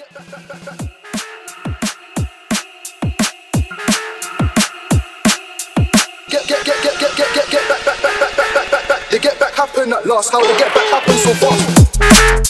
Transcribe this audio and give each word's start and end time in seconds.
Get, 0.00 0.08
get, 6.48 6.64
get, 6.64 6.82
get, 6.82 6.98
get, 7.00 7.16
get, 7.16 7.50
get, 9.10 9.22
get 9.22 9.38
back, 9.38 9.52
happen 9.52 9.92
at 9.92 10.06
last. 10.06 10.32
How 10.32 10.40
the 10.40 10.56
get 10.58 10.74
back 10.74 10.86
happen 10.86 11.16
so 11.18 11.34
fast? 11.34 12.49